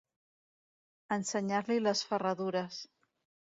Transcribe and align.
Ensenyar-li 1.17 1.79
les 1.83 2.03
ferradures. 2.13 2.83